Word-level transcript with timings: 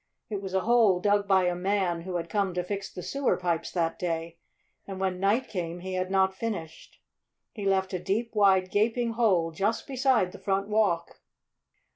It 0.31 0.41
was 0.41 0.55
a 0.55 0.61
hole 0.61 0.99
dug 0.99 1.27
by 1.27 1.43
a 1.45 1.53
man 1.53 2.01
who 2.01 2.15
had 2.15 2.27
come 2.27 2.55
to 2.55 2.63
fix 2.63 2.91
the 2.91 3.03
sewer 3.03 3.37
pipes 3.37 3.69
that 3.71 3.99
day, 3.99 4.39
and 4.87 4.99
when 4.99 5.19
night 5.19 5.47
came 5.47 5.81
he 5.81 5.93
had 5.93 6.09
not 6.09 6.33
finished. 6.33 6.99
He 7.51 7.65
left 7.65 7.93
a 7.93 7.99
deep, 7.99 8.33
wide, 8.33 8.71
gaping 8.71 9.11
hole 9.11 9.51
just 9.51 9.85
beside 9.85 10.31
the 10.31 10.39
front 10.39 10.67
walk. 10.67 11.21